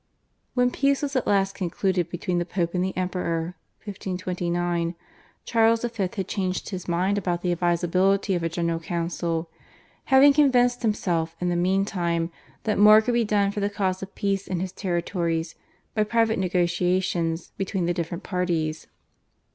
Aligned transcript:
When 0.55 0.71
peace 0.71 1.03
was 1.03 1.15
at 1.15 1.27
last 1.27 1.53
concluded 1.53 2.09
between 2.09 2.39
the 2.39 2.43
Pope 2.45 2.73
and 2.73 2.83
the 2.83 2.97
Emperor 2.97 3.53
(1529) 3.83 4.95
Charles 5.45 5.83
V. 5.83 5.89
had 6.15 6.27
changed 6.27 6.69
his 6.69 6.87
mind 6.87 7.19
about 7.19 7.43
the 7.43 7.51
advisability 7.51 8.33
of 8.33 8.41
a 8.41 8.49
General 8.49 8.79
Council, 8.79 9.47
having 10.05 10.33
convinced 10.33 10.81
himself 10.81 11.35
in 11.39 11.49
the 11.49 11.55
meantime 11.55 12.31
that 12.63 12.79
more 12.79 12.99
could 13.01 13.13
be 13.13 13.23
done 13.23 13.51
for 13.51 13.59
the 13.59 13.69
cause 13.69 14.01
of 14.01 14.15
peace 14.15 14.47
in 14.47 14.59
his 14.59 14.71
territories 14.71 15.53
by 15.93 16.03
private 16.03 16.39
negotiations 16.39 17.51
between 17.55 17.85
the 17.85 17.93
different 17.93 18.23
parties. 18.23 18.87